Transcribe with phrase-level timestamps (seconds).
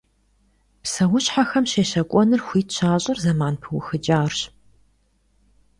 [0.83, 4.39] Псэущхьэхэм щещэкӀуэныр хуит щащӀыр зэман пыухыкӀарщ.